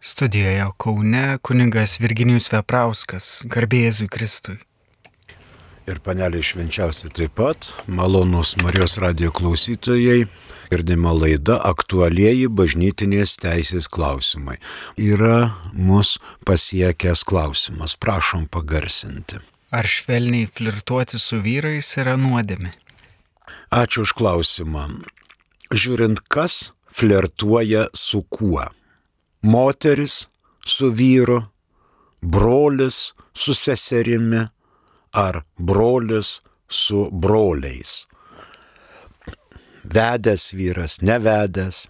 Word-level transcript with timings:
Studijoje 0.00 0.66
Kaune 0.76 1.38
kuningas 1.42 1.96
Virginijus 1.98 2.52
Veprauskas, 2.52 3.42
garbėjėzui 3.50 4.06
Kristui. 4.06 4.54
Ir 5.90 5.98
panelė 6.04 6.38
švenčiausi 6.44 7.10
taip 7.16 7.34
pat, 7.40 7.70
malonus 7.90 8.52
Marijos 8.62 8.94
radio 9.02 9.32
klausytojai, 9.34 10.28
girdima 10.70 11.10
laida 11.16 11.58
aktualieji 11.66 12.46
bažnytinės 12.46 13.34
teisės 13.42 13.90
klausimai. 13.90 14.60
Yra 14.94 15.50
mus 15.72 16.14
pasiekęs 16.46 17.26
klausimas, 17.26 17.98
prašom 17.98 18.46
pagarsinti. 18.46 19.42
Ar 19.74 19.88
švelniai 19.88 20.46
flirtuoti 20.46 21.18
su 21.18 21.42
vyrais 21.42 21.90
yra 21.98 22.14
nuodėmi? 22.20 22.70
Ačiū 23.74 24.06
už 24.06 24.14
klausimą. 24.14 24.86
Žiūrint, 25.74 26.22
kas 26.30 26.70
flirtuoja 26.94 27.88
su 27.98 28.22
kuo. 28.22 28.68
Moteris 29.42 30.26
su 30.66 30.90
vyru, 30.90 31.42
brolis 32.20 33.12
su 33.32 33.54
seserimi 33.54 34.46
ar 35.10 35.42
brolis 35.56 36.40
su 36.68 37.08
broliais. 37.12 38.06
Vedęs 39.84 40.52
vyras, 40.52 40.98
nevedęs, 41.00 41.86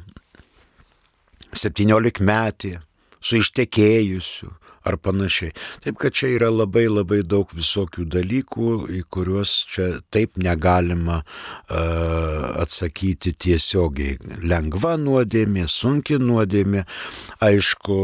17 1.57 2.21
metį, 2.23 2.77
su 3.19 3.41
ištekėjusiu, 3.41 4.53
ar 4.89 4.97
panašiai. 5.01 5.53
Taip 5.85 5.99
kad 6.01 6.17
čia 6.17 6.31
yra 6.37 6.49
labai 6.53 6.87
labai 6.89 7.21
daug 7.27 7.51
visokių 7.55 8.07
dalykų, 8.15 8.71
į 8.99 9.03
kuriuos 9.13 9.53
čia 9.69 9.89
taip 10.15 10.39
negalima 10.41 11.21
uh, 11.23 12.63
atsakyti 12.63 13.35
tiesiogiai. 13.37 14.19
Lengva 14.49 14.97
nuodėmė, 15.01 15.67
sunki 15.71 16.19
nuodėmė. 16.23 16.85
Aišku, 17.45 17.99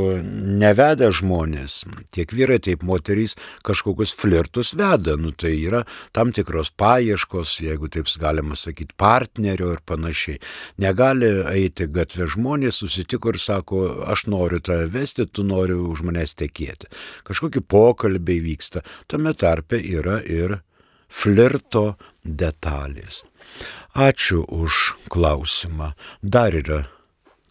neveda 0.61 1.11
žmonės, 1.15 1.83
tiek 2.15 2.33
vyrai, 2.35 2.61
tiek 2.63 2.85
moterys 2.87 3.37
kažkokius 3.67 4.15
flirtus 4.19 4.75
veda. 4.79 5.17
Nu, 5.21 5.33
tai 5.33 5.55
yra 5.59 5.85
tam 6.17 6.33
tikros 6.35 6.71
paieškos, 6.79 7.59
jeigu 7.65 7.91
taip 7.93 8.11
galima 8.21 8.57
sakyti, 8.59 8.95
partnerio 9.01 9.73
ir 9.75 9.83
panašiai. 9.87 10.41
Negali 10.83 11.31
eiti 11.55 11.89
gatvė 11.91 12.29
žmonės, 12.37 12.83
susitiko 12.83 13.33
ir 13.33 13.41
sako, 13.41 13.85
aš 14.13 14.27
noriu 14.31 14.61
tave 14.65 14.89
vesti, 14.93 15.27
tu 15.27 15.47
nori 15.47 15.77
už 15.79 16.05
manęs 16.07 16.37
tekėti 16.39 16.74
kalbėti. 16.75 16.91
Kažkokie 17.25 17.61
pokalbiai 17.61 18.41
vyksta. 18.43 18.83
Tame 19.07 19.35
tarpe 19.35 19.77
yra 19.79 20.21
ir 20.23 20.63
flirto 21.09 21.97
detalės. 22.25 23.25
Ačiū 23.95 24.45
už 24.49 24.97
klausimą. 25.09 25.95
Dar 26.23 26.55
yra 26.55 26.89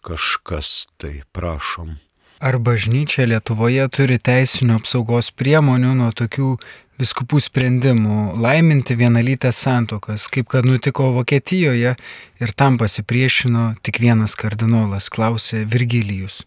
kažkas 0.04 0.86
tai, 0.98 1.22
prašom. 1.32 1.96
Ar 2.40 2.58
bažnyčia 2.58 3.24
Lietuvoje 3.24 3.88
turi 3.88 4.18
teisinių 4.18 4.76
apsaugos 4.76 5.30
priemonių 5.32 5.94
nuo 5.96 6.10
tokių 6.12 6.58
viskupų 7.00 7.40
sprendimų 7.40 8.36
laiminti 8.36 8.94
vienalytės 8.94 9.56
santokas, 9.64 10.28
kaip 10.28 10.50
kad 10.52 10.66
nutiko 10.66 11.14
Vokietijoje 11.14 11.94
ir 12.40 12.52
tam 12.52 12.76
pasipriešino 12.76 13.76
tik 13.82 14.02
vienas 14.02 14.36
kardinolas, 14.36 15.08
klausė 15.08 15.64
Virgilijus. 15.64 16.42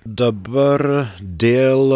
Dabar 0.00 0.80
dėl 1.20 1.90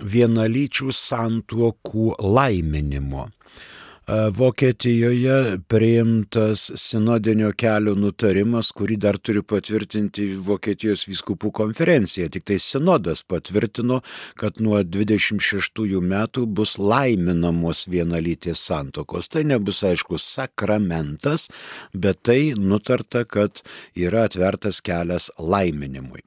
vienalyčių 0.00 0.94
santuokų 0.96 2.14
laiminimo. 2.16 3.26
E, 3.28 4.30
Vokietijoje 4.32 5.58
priimtas 5.68 6.70
sinodinio 6.80 7.50
kelio 7.52 7.92
nutarimas, 8.00 8.72
kurį 8.72 8.96
dar 8.96 9.18
turi 9.20 9.42
patvirtinti 9.44 10.30
Vokietijos 10.40 11.04
vyskupų 11.04 11.52
konferencija. 11.60 12.30
Tik 12.32 12.48
tai 12.48 12.56
sinodas 12.56 13.20
patvirtino, 13.28 14.00
kad 14.40 14.56
nuo 14.64 14.80
26 14.80 16.00
metų 16.00 16.46
bus 16.48 16.78
laiminamos 16.80 17.84
vienalytės 17.92 18.64
santokos. 18.72 19.28
Tai 19.28 19.44
nebus 19.52 19.84
aišku 19.84 20.16
sakramentas, 20.16 21.50
bet 21.92 22.24
tai 22.24 22.54
nutarta, 22.56 23.26
kad 23.28 23.60
yra 23.92 24.24
atvertas 24.30 24.80
kelias 24.80 25.28
laiminimui. 25.36 26.24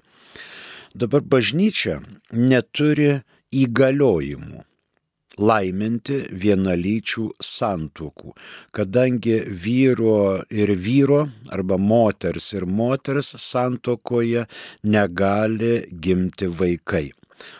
Dabar 0.95 1.21
bažnyčia 1.21 1.99
neturi 2.31 3.21
įgaliojimų 3.51 4.63
laiminti 5.37 6.23
vienalyčių 6.33 7.27
santokų, 7.43 8.33
kadangi 8.73 9.37
vyro 9.45 10.41
ir 10.49 10.73
vyro 10.73 11.27
arba 11.53 11.77
moters 11.77 12.51
ir 12.57 12.65
moters 12.65 13.35
santokoje 13.41 14.47
negali 14.83 15.85
gimti 15.91 16.49
vaikai. 16.49 17.11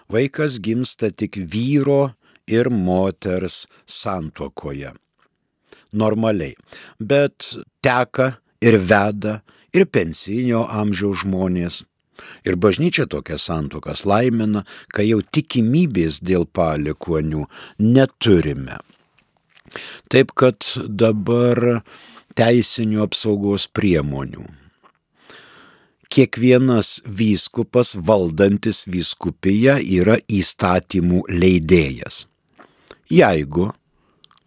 Vaikas 0.09 0.57
gimsta 0.63 1.11
tik 1.13 1.37
vyro 1.37 2.15
ir 2.47 2.69
moters 2.69 3.67
santokoje. 3.85 4.93
Normaliai. 5.93 6.55
Bet 6.99 7.53
teka 7.85 8.37
ir 8.61 8.79
veda 8.81 9.41
ir 9.73 9.85
pensinio 9.85 10.65
amžiaus 10.65 11.21
žmonės 11.23 11.83
Ir 12.47 12.57
bažnyčia 12.59 13.07
tokias 13.09 13.47
santokas 13.49 14.05
laimina, 14.09 14.65
kai 14.93 15.09
jau 15.09 15.21
tikimybės 15.21 16.21
dėl 16.25 16.47
palikonių 16.49 17.45
neturime. 17.81 18.79
Taip 20.11 20.31
kad 20.37 20.63
dabar 20.87 21.81
teisinių 22.37 23.03
apsaugos 23.07 23.67
priemonių. 23.67 24.45
Kiekvienas 26.07 27.01
vyskupas 27.03 27.97
valdantis 27.99 28.85
vyskupiją 28.87 29.75
yra 29.99 30.15
įstatymų 30.31 31.25
leidėjas. 31.27 32.23
Jeigu 33.11 33.67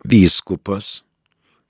vyskupas, 0.09 1.03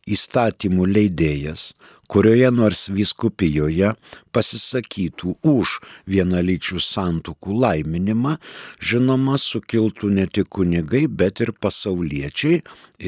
įstatymų 0.06 0.86
leidėjas 0.94 1.72
kurioje 2.10 2.50
nors 2.50 2.88
viskupijoje 2.90 3.92
pasisakytų 4.34 5.36
už 5.46 5.76
vienalyčių 6.10 6.80
santokų 6.82 7.54
laiminimą, 7.62 8.36
žinoma, 8.82 9.36
sukiltų 9.38 10.10
ne 10.16 10.26
tik 10.26 10.50
kunigai, 10.56 11.04
bet 11.06 11.42
ir 11.44 11.52
pasauliečiai 11.54 12.60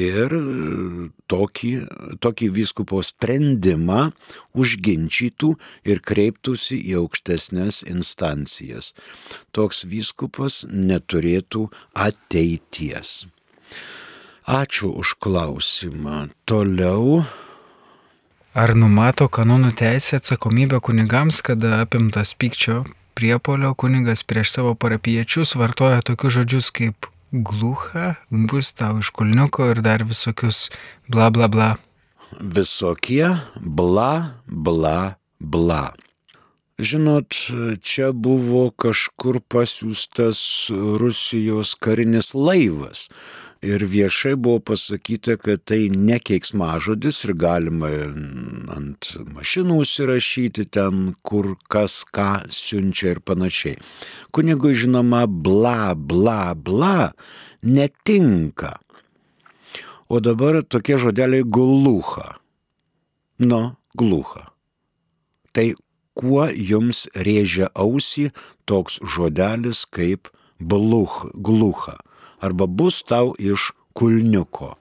ir 0.05 0.37
tokį, 1.31 1.73
tokį 2.23 2.49
viskupo 2.59 3.03
sprendimą 3.03 4.09
užginčytų 4.55 5.53
ir 5.87 6.03
kreiptųsi 6.03 6.79
į 6.93 6.97
aukštesnės 7.03 7.83
instancijas. 7.91 8.93
Toks 9.51 9.83
viskupas 9.83 10.63
neturėtų 10.71 11.67
ateities. 11.93 13.23
Ačiū 14.43 14.89
už 14.99 15.15
klausimą. 15.23 16.27
Toliau 16.43 17.23
Ar 18.53 18.75
numato 18.77 19.25
kanonų 19.33 19.71
teisė 19.73 20.19
atsakomybę 20.19 20.77
kunigams, 20.85 21.39
kada 21.41 21.79
apimtas 21.81 22.35
pykčio 22.37 22.83
priepolio 23.17 23.71
kunigas 23.73 24.21
prieš 24.29 24.51
savo 24.53 24.75
parapiečius 24.77 25.55
vartoja 25.57 26.03
tokius 26.05 26.35
žodžius 26.35 26.69
kaip 26.77 27.07
glucha, 27.33 28.11
bus 28.29 28.69
tau 28.77 28.99
iš 29.01 29.09
kulniuko 29.09 29.71
ir 29.73 29.81
dar 29.81 30.05
visokius 30.05 30.67
bla 31.09 31.31
bla 31.33 31.49
bla. 31.49 31.71
Visokie 32.37 33.31
bla 33.57 34.37
bla 34.45 35.15
bla. 35.39 35.81
Žinot, 36.77 37.33
čia 37.81 38.13
buvo 38.13 38.67
kažkur 38.69 39.41
pasiūstas 39.49 40.69
Rusijos 41.01 41.73
karinis 41.73 42.35
laivas 42.37 43.07
ir 43.63 43.85
viešai 43.87 44.35
buvo 44.35 44.59
pasakyta, 44.71 45.37
kad 45.39 45.63
tai 45.69 45.87
nekeiks 45.89 46.51
mažodis 46.59 47.23
ir 47.25 47.33
galima 47.39 47.89
ant 48.75 49.09
mašinų 49.37 49.79
užsirašyti 49.85 50.67
ten, 50.75 51.13
kur 51.23 51.53
kas 51.71 52.01
ką 52.15 52.43
siunčia 52.51 53.15
ir 53.15 53.23
panašiai. 53.23 53.79
Kunigui 54.35 54.75
žinoma, 54.75 55.23
bla, 55.27 55.95
bla, 55.95 56.53
bla 56.53 57.13
netinka. 57.63 58.75
O 60.11 60.19
dabar 60.19 60.61
tokie 60.67 60.99
žodeliai 60.99 61.47
glucha. 61.47 62.35
Nu, 63.39 63.75
glucha. 63.97 64.51
Tai 65.55 65.71
kuo 66.19 66.45
jums 66.51 67.07
rėžia 67.15 67.71
ausį 67.73 68.29
toks 68.69 68.99
žodelis 69.15 69.85
kaip 69.89 70.29
bluch, 70.59 71.23
glucha? 71.33 71.97
Arba 72.43 72.67
bus 72.67 73.01
tau 73.07 73.33
iš 73.39 73.71
kulniuko. 73.97 74.73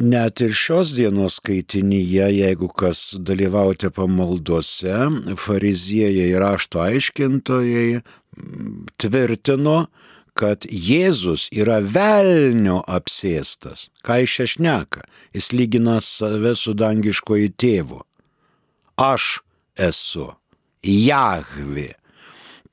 Net 0.00 0.38
ir 0.44 0.52
šios 0.54 0.92
dienos 0.94 1.40
skaitinyje, 1.40 2.28
jeigu 2.36 2.68
kas 2.68 3.16
dalyvauti 3.18 3.90
pamaldose, 3.90 4.94
fariziejai 5.34 6.28
ir 6.30 6.44
rašto 6.44 6.84
aiškintojai 6.84 8.02
tvirtino, 9.02 9.88
kad 10.38 10.64
Jėzus 10.70 11.48
yra 11.50 11.80
velnio 11.82 12.78
apsėstas. 12.86 13.88
Ką 14.06 14.22
iš 14.24 14.38
ešneka? 14.46 15.02
Jis 15.34 15.50
lygina 15.52 15.98
save 16.04 16.54
su 16.56 16.74
dangiškoju 16.78 17.50
tėvu. 17.60 18.04
Aš 18.96 19.40
esu 19.74 20.30
Jahvi. 20.86 21.90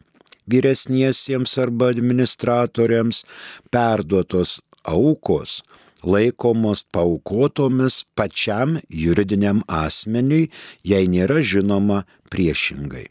vyresniesiems 0.51 1.57
arba 1.61 1.85
administratoriams 1.91 3.25
perduotos 3.71 4.61
aukos 4.87 5.61
laikomos 6.03 6.83
paukotomis 6.91 8.05
pačiam 8.15 8.79
juridiniam 8.89 9.63
asmeniui, 9.67 10.49
jei 10.83 11.07
nėra 11.07 11.41
žinoma 11.41 12.05
priešingai. 12.31 13.07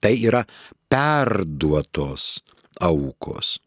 Tai 0.00 0.14
yra 0.16 0.44
perduotos 0.90 2.40
aukos. 2.80 3.58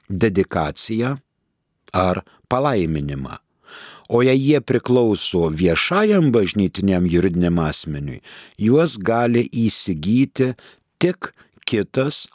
dedikaciją 0.09 1.17
ar 1.95 2.23
palaiminimą. 2.49 3.39
O 4.09 4.21
jei 4.21 4.37
jie 4.37 4.61
priklauso 4.61 5.49
viešajam 5.49 6.29
bažnytiniam 6.33 7.07
juridiniam 7.09 7.61
asmeniui, 7.65 8.21
juos 8.61 8.99
gali 9.01 9.47
įsigyti 9.49 10.53
tik 11.01 11.33
kitas 11.65 12.27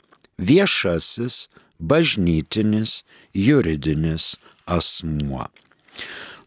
viešasis 0.42 1.46
bažnytinis 1.80 3.04
juridinis 3.34 4.36
asmuo. 4.66 5.48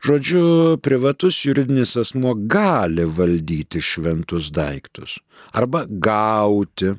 Žodžiu, 0.02 0.78
privatus 0.82 1.44
juridinis 1.46 1.94
asmuo 1.96 2.34
gali 2.34 3.04
valdyti 3.06 3.80
šventus 3.80 4.50
daiktus 4.50 5.20
arba 5.54 5.84
gauti 5.86 6.94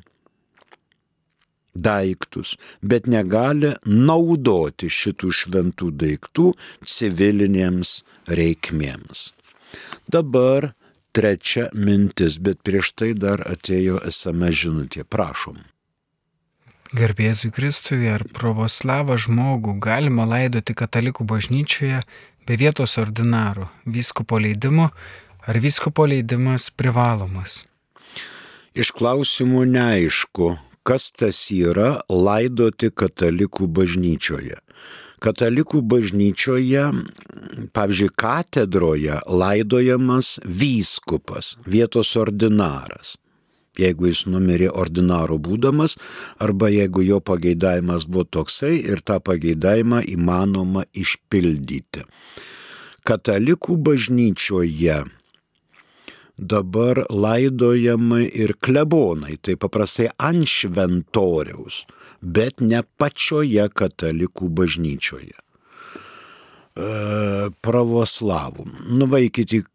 daiktus, 1.74 2.54
bet 2.80 3.08
negali 3.10 3.74
naudoti 3.84 4.88
šitų 4.88 5.32
šventų 5.40 5.90
daiktų 6.00 6.46
civilinėms 6.86 7.98
reikmėms. 8.30 9.26
Dabar 10.08 10.70
trečia 11.14 11.68
mintis, 11.74 12.38
bet 12.38 12.62
prieš 12.66 12.94
tai 12.94 13.12
dar 13.18 13.42
atėjo 13.42 14.00
esame 14.06 14.52
žinutė. 14.54 15.04
Prašom. 15.04 15.73
Garbėzui 16.94 17.48
Kristui 17.50 18.06
ar 18.06 18.22
pravoslavą 18.36 19.16
žmogų 19.18 19.72
galima 19.82 20.22
laidoti 20.30 20.76
katalikų 20.78 21.24
bažnyčioje 21.26 22.04
be 22.46 22.58
vietos 22.60 22.94
ordinaro, 23.02 23.66
vyskupo 23.82 24.38
leidimo 24.38 24.92
ar 25.42 25.58
vyskupo 25.64 26.06
leidimas 26.06 26.68
privalomas. 26.70 27.64
Iš 28.78 28.92
klausimų 28.94 29.64
neaišku, 29.72 30.52
kas 30.86 31.08
tas 31.10 31.40
yra 31.50 32.04
laidoti 32.06 32.92
katalikų 32.94 33.66
bažnyčioje. 33.74 34.60
Katalikų 35.24 35.82
bažnyčioje, 35.90 36.86
pavyzdžiui, 37.74 38.14
katedroje 38.14 39.18
laidojamas 39.26 40.36
vyskupas, 40.46 41.56
vietos 41.66 42.14
ordinaras 42.22 43.16
jeigu 43.80 44.10
jis 44.10 44.24
numirė 44.30 44.70
ordinaro 44.70 45.38
būdamas, 45.38 45.96
arba 46.38 46.70
jeigu 46.72 47.04
jo 47.06 47.20
pageidavimas 47.20 48.06
buvo 48.06 48.24
toksai 48.38 48.76
ir 48.82 49.02
tą 49.02 49.20
pageidavimą 49.24 50.04
įmanoma 50.14 50.86
išpildyti. 50.94 52.06
Katalikų 53.04 53.76
bažnyčioje 53.84 55.02
dabar 56.38 57.04
laidojami 57.10 58.24
ir 58.26 58.56
klebonai, 58.58 59.36
tai 59.38 59.54
paprastai 59.60 60.08
ant 60.18 60.48
šventoriaus, 60.50 61.84
bet 62.20 62.60
ne 62.64 62.82
pačioje 62.98 63.68
katalikų 63.70 64.50
bažnyčioje. 64.50 65.36
E, 66.74 66.86
pravoslavų. 67.62 68.66
Nuvaikite 68.98 69.60
į 69.60 69.66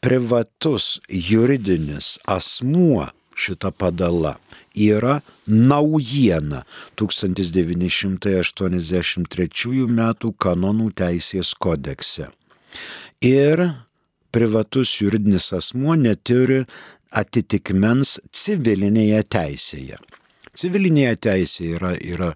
privatus 0.00 1.00
juridinis 1.08 2.18
asmuo 2.24 3.08
šita 3.40 3.70
padala 3.70 4.36
yra 4.74 5.20
naujiena 5.46 6.62
1983 7.00 9.88
m. 9.88 10.14
kanonų 10.44 10.90
teisės 10.94 11.54
kodekse. 11.58 12.26
Ir 13.20 13.70
privatus 14.32 14.92
juridinis 15.00 15.50
asmuo 15.56 15.96
neturi 15.98 16.64
atitikmens 17.10 18.18
civilinėje 18.32 19.22
teisėje. 19.34 19.98
Civilinėje 20.60 21.14
teisėje 21.24 21.76
yra, 21.78 21.90
yra 21.94 22.30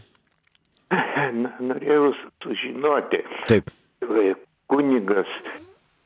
Norėjau 1.69 2.11
sužinoti. 2.43 3.23
Taip. 3.49 3.71
Kunigas 4.73 5.29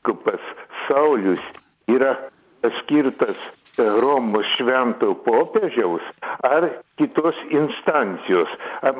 Kupas 0.04 0.44
Saulis 0.84 1.40
yra 1.88 2.12
paskirtas 2.60 3.40
Romos 3.78 4.44
švento 4.58 5.14
popiežiaus 5.24 6.02
ar 6.44 6.66
kitos 7.00 7.38
instancijos. 7.54 8.50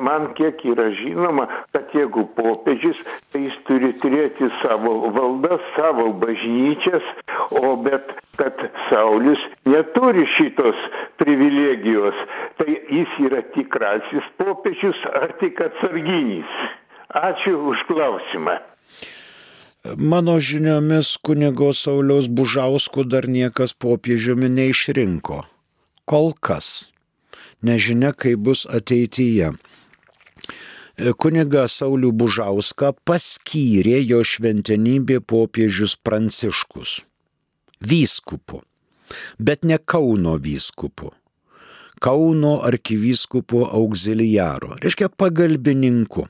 Man 0.01 0.31
kiek 0.37 0.63
yra 0.71 0.87
žinoma, 0.95 1.45
kad 1.75 1.91
jeigu 1.93 2.23
popiežius, 2.37 3.03
tai 3.29 3.43
jis 3.45 3.59
turi 3.67 3.91
turėti 4.01 4.49
savo 4.63 5.11
valdas, 5.13 5.61
savo 5.75 6.07
bažnyčias, 6.23 7.05
o 7.51 7.75
bet 7.83 8.15
kad 8.41 8.65
Saulis 8.87 9.43
neturi 9.67 10.25
šitos 10.37 10.79
privilegijos, 11.21 12.25
tai 12.57 12.79
jis 12.89 13.21
yra 13.27 13.43
tikrasis 13.53 14.33
popiežius 14.41 15.05
ar 15.13 15.35
tik 15.43 15.61
atsarginis. 15.69 16.59
Ačiū 17.09 17.59
už 17.73 17.83
klausimą. 17.89 18.59
Mano 19.83 20.35
žiniomis 20.43 21.13
kunigo 21.23 21.69
Sauliaus 21.71 22.27
Bužauskų 22.27 23.05
dar 23.07 23.29
niekas 23.31 23.71
popiežiumi 23.71 24.49
neišrinko. 24.51 25.45
Kol 26.03 26.33
kas. 26.35 26.89
Nežinia, 27.63 28.11
kaip 28.11 28.43
bus 28.43 28.65
ateityje. 28.67 29.53
Kuniga 31.15 31.63
Saulių 31.71 32.11
Bužauską 32.11 32.91
paskyrė 33.07 34.01
jo 34.03 34.19
šventenybė 34.19 35.21
popiežius 35.23 35.95
Pranciškus. 35.95 36.99
Vyskupu. 37.79 38.59
Bet 39.39 39.63
ne 39.63 39.77
Kauno 39.79 40.35
vyskupu. 40.43 41.13
Kauno 42.03 42.57
arkivyskupo 42.67 43.63
auxiliaro, 43.71 44.75
reiškia 44.83 45.07
pagalbininku. 45.15 46.27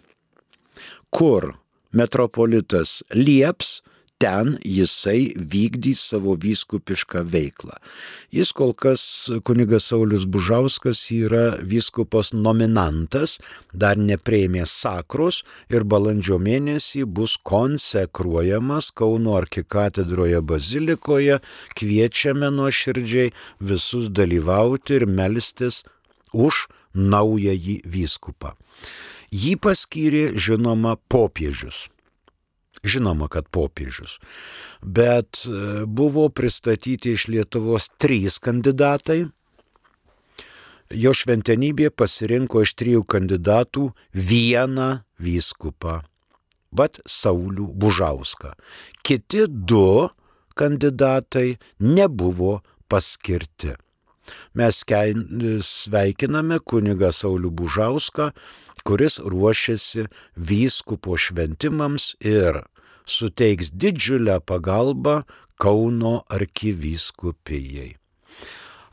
Kur 1.10 1.56
metropolitas 1.91 3.00
lieps, 3.15 3.79
ten 4.19 4.58
jisai 4.67 5.31
vykdys 5.36 6.01
savo 6.12 6.34
vyskupišką 6.43 7.22
veiklą. 7.34 7.77
Jis 8.36 8.51
kol 8.51 8.74
kas, 8.75 9.01
kunigas 9.48 9.88
Saulis 9.89 10.25
Bužauskas, 10.27 11.05
yra 11.15 11.55
vyskupas 11.63 12.34
nominantas, 12.36 13.38
dar 13.72 13.96
neprieimė 13.96 14.65
sakros 14.67 15.41
ir 15.72 15.88
balandžio 15.88 16.36
mėnesį 16.36 17.05
bus 17.08 17.38
konsekruojamas 17.48 18.91
Kauno 18.91 19.38
arkikatedroje 19.39 20.43
bazilikoje. 20.43 21.39
Kviečiame 21.79 22.51
nuoširdžiai 22.60 23.31
visus 23.72 24.12
dalyvauti 24.12 25.00
ir 25.00 25.08
melstis 25.08 25.86
už 26.36 26.67
naująjį 26.93 27.79
vyskupą. 27.88 28.58
Jį 29.29 29.55
paskyrė, 29.62 30.24
žinoma, 30.33 30.98
popiežius. 31.12 31.88
Žinoma, 32.83 33.27
kad 33.27 33.50
popiežius. 33.51 34.17
Bet 34.81 35.43
e, 35.45 35.83
buvo 35.86 36.29
pristatyti 36.31 37.13
iš 37.17 37.27
Lietuvos 37.27 37.89
trys 38.00 38.39
kandidatai. 38.39 39.25
Jo 40.89 41.12
šventenybė 41.13 41.91
pasirinko 41.93 42.63
iš 42.65 42.74
trijų 42.79 43.03
kandidatų 43.05 43.91
vieną 44.15 44.89
vyskupą. 45.21 46.00
Vat 46.71 47.01
Saulių 47.05 47.67
Bužauską. 47.77 48.55
Kiti 49.05 49.45
du 49.50 50.09
kandidatai 50.57 51.59
nebuvo 51.79 52.62
paskirti. 52.89 53.75
Mes 54.53 54.83
sveikiname 55.65 56.59
kunigą 56.59 57.12
Saulių 57.15 57.51
Bužauską, 57.51 58.31
kuris 58.83 59.19
ruošiasi 59.19 60.07
vyskupo 60.38 61.17
šventimams 61.17 62.15
ir 62.24 62.63
suteiks 63.05 63.71
didžiulę 63.74 64.39
pagalbą 64.41 65.24
Kauno 65.59 66.24
arkivyskupijai. 66.31 67.98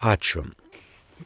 Ačiū. 0.02 0.42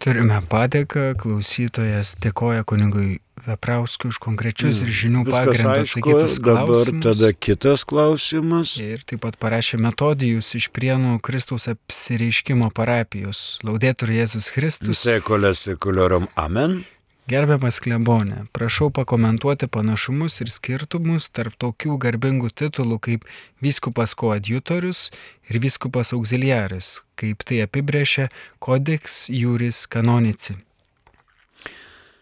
Turime 0.00 0.38
padėką, 0.49 1.11
klausytojas 1.21 2.14
dėkoja 2.25 2.64
kunigui 2.64 3.19
Veprauskui 3.40 4.11
už 4.12 4.19
konkrečius 4.21 4.83
ir 4.85 4.90
žinių 4.92 5.25
pagrindą 5.28 5.80
atsakytus 5.80 6.37
klausimus. 6.45 6.88
Dabar 6.88 7.04
tada 7.07 7.30
kitas 7.33 7.85
klausimas. 7.88 8.75
Ir 8.80 9.04
taip 9.09 9.23
pat 9.25 9.38
parašė 9.40 9.80
metodijus 9.80 10.52
iš 10.59 10.69
Prienų 10.76 11.19
Kristaus 11.25 11.69
apsireiškimo 11.73 12.69
parapijos. 12.76 13.61
Laudėtų 13.64 14.12
Jėzus 14.12 14.50
Kristus. 14.52 15.00
Sekulė 15.04 15.54
sekuliorum. 15.57 16.28
Amen. 16.37 16.83
Gerbiamas 17.30 17.76
klebonė, 17.78 18.49
prašau 18.50 18.88
pakomentuoti 18.90 19.70
panašumus 19.70 20.40
ir 20.42 20.50
skirtumus 20.50 21.30
tarp 21.30 21.54
tokių 21.62 21.94
garbingų 22.02 22.50
titulų 22.58 22.99
kaip 23.06 23.22
vyskupas 23.62 24.18
koadjutorius 24.18 25.14
ir 25.46 25.62
vyskupas 25.62 26.10
auxiliaris, 26.16 27.06
kaip 27.14 27.46
tai 27.46 27.62
apibrėžia 27.68 28.26
Codex 28.58 29.30
Juris 29.30 29.87
Canonici. 29.87 30.58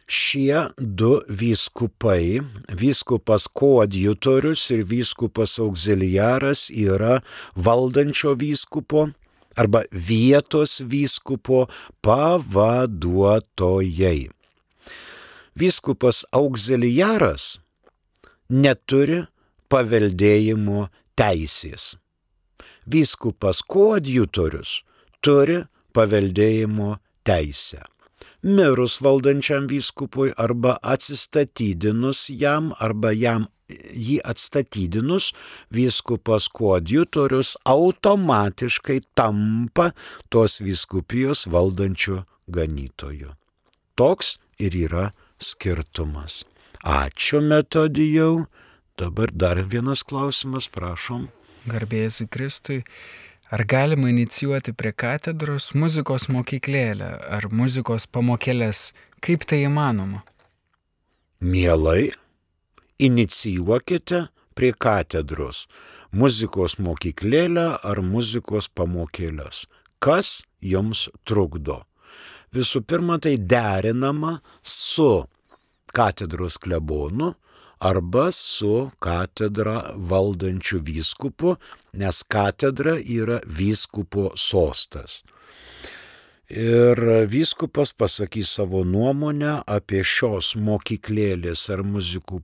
Šie 0.04 0.76
du 0.76 1.24
vyskupai, 1.32 2.44
vyskupas 2.68 3.48
koadjutorius 3.48 4.68
ir 4.76 4.84
vyskupas 4.92 5.56
auxiliaras 5.56 6.68
yra 6.68 7.24
valdančio 7.56 8.36
vyskupo 8.36 9.16
arba 9.56 9.88
vietos 9.92 10.84
vyskupo 10.84 11.68
pavaduotojai 12.04 14.36
vyskupas 15.58 16.22
auxiliaras 16.32 17.58
neturi 18.48 19.24
paveldėjimo 19.72 20.86
teisės. 21.18 21.96
Vyskupas 22.88 23.60
koadjutorius 23.74 24.78
turi 25.20 25.60
paveldėjimo 25.96 26.96
teisę. 27.26 27.82
Mirus 28.42 29.00
valdančiam 29.02 29.66
vyskupui 29.68 30.30
arba 30.38 30.78
atsistatydinus 30.94 32.28
jam 32.30 32.70
arba 32.78 33.10
jam 33.12 33.48
jį 33.68 34.18
atstatydinus, 34.24 35.32
vyskupas 35.74 36.48
koadjutorius 36.54 37.56
automatiškai 37.68 39.00
tampa 39.18 39.90
tos 40.32 40.60
vyskupijos 40.64 41.44
valdančių 41.52 42.22
ganytojų. 42.48 43.34
Toks 43.98 44.38
ir 44.62 44.76
yra 44.86 45.08
skirtumas. 45.40 46.44
Ačiū 46.84 47.40
metodijau. 47.40 48.46
Dabar 48.98 49.30
dar 49.32 49.62
vienas 49.62 50.02
klausimas, 50.02 50.68
prašom. 50.68 51.28
Garbėjai 51.68 52.26
Kristui. 52.30 52.84
Ar 53.50 53.64
galima 53.64 54.10
inicijuoti 54.10 54.74
prie 54.76 54.92
katedros 54.92 55.70
muzikos 55.72 56.28
mokyklėlę 56.28 57.08
ar 57.32 57.48
muzikos 57.48 58.04
pamokėlės? 58.06 58.92
Kaip 59.24 59.46
tai 59.48 59.62
įmanoma? 59.64 60.20
Mielai, 61.40 62.12
inicijuokite 62.98 64.26
prie 64.54 64.72
katedros 64.76 65.64
muzikos 66.12 66.76
mokyklėlę 66.82 67.66
ar 67.80 68.02
muzikos 68.04 68.68
pamokėlės. 68.68 69.64
Kas 69.98 70.42
jums 70.60 71.08
trukdo? 71.24 71.87
Visų 72.54 72.82
pirma 72.88 73.18
tai 73.22 73.36
derinama 73.38 74.38
su 74.62 75.24
katedros 75.94 76.58
klebonu 76.58 77.34
arba 77.78 78.28
su 78.32 78.90
katedra 78.98 79.82
valdančiu 79.96 80.80
vyskupu, 80.82 81.56
nes 81.94 82.22
katedra 82.26 82.96
yra 82.98 83.38
vyskupo 83.46 84.32
sostas. 84.34 85.22
Ir 86.48 86.96
vyskupas 87.28 87.92
pasakys 87.92 88.48
savo 88.56 88.80
nuomonę 88.80 89.58
apie 89.68 90.00
šios 90.00 90.54
mokyklėlės 90.56 91.66
ar 91.74 91.82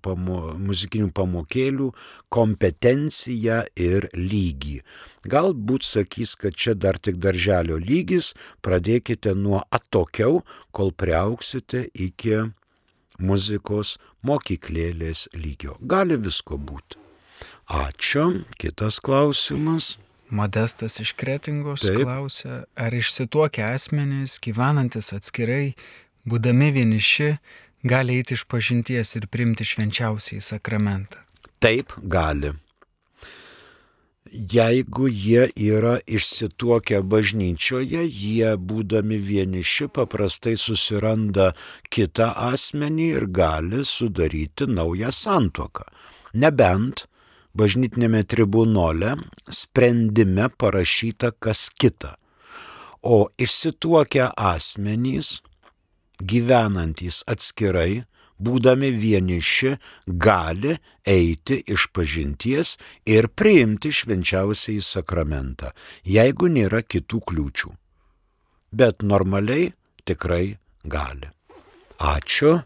pamo, 0.04 0.52
muzikinių 0.60 1.08
pamokėlių 1.08 1.88
kompetenciją 2.28 3.62
ir 3.80 4.10
lygį. 4.12 4.82
Galbūt 5.24 5.88
sakys, 5.88 6.36
kad 6.36 6.52
čia 6.52 6.74
dar 6.74 6.98
tik 7.00 7.16
darželio 7.16 7.80
lygis, 7.80 8.34
pradėkite 8.60 9.32
nuo 9.34 9.64
atokiau, 9.72 10.44
kol 10.70 10.92
priauksite 10.92 11.88
iki 11.94 12.52
muzikos 13.18 13.96
mokyklėlės 14.20 15.30
lygio. 15.32 15.78
Gali 15.80 16.20
visko 16.20 16.60
būti. 16.60 17.00
Ačiū. 17.72 18.44
Kitas 18.60 19.00
klausimas. 19.00 19.96
Modestas 20.30 21.00
iš 21.00 21.12
Kretingos 21.12 21.84
Taip. 21.84 22.00
klausia, 22.02 22.64
ar 22.74 22.94
išsituokę 22.94 23.62
asmenys, 23.74 24.38
gyvenantis 24.40 25.12
atskirai, 25.16 25.74
būdami 26.24 26.72
vieniši, 26.72 27.34
gali 27.84 28.18
eiti 28.18 28.38
iš 28.38 28.46
pažinties 28.48 29.14
ir 29.18 29.28
primti 29.28 29.66
švenčiausiai 29.68 30.40
sakramentą? 30.40 31.20
Taip, 31.60 31.92
gali. 32.00 32.54
Jeigu 34.34 35.06
jie 35.06 35.44
yra 35.54 35.98
išsituokę 36.10 37.04
bažnyčioje, 37.06 38.02
jie 38.08 38.56
būdami 38.58 39.20
vieniši 39.22 39.86
paprastai 39.94 40.56
susiranda 40.58 41.52
kitą 41.86 42.32
asmenį 42.48 43.06
ir 43.20 43.26
gali 43.30 43.84
sudaryti 43.86 44.66
naują 44.66 45.12
santoką. 45.14 45.86
Nebent 46.34 47.04
bažnytinėme 47.58 48.24
tribunole 48.28 49.14
sprendime 49.48 50.48
parašyta 50.58 51.32
kas 51.38 51.68
kita. 51.70 52.16
O 53.04 53.28
išsituokę 53.38 54.30
asmenys, 54.36 55.38
gyvenantys 56.18 57.22
atskirai, 57.28 58.04
būdami 58.40 58.90
vieniši, 58.96 59.74
gali 60.06 60.74
eiti 61.06 61.60
iš 61.70 61.88
pažinties 61.94 62.74
ir 63.06 63.28
priimti 63.28 63.92
švenčiausiai 63.94 64.82
sakramentą, 64.82 65.70
jeigu 66.04 66.50
nėra 66.50 66.82
kitų 66.82 67.20
kliūčių. 67.28 67.70
Bet 68.74 69.04
normaliai 69.06 69.70
tikrai 70.08 70.56
gali. 70.82 71.30
Ačiū, 72.00 72.58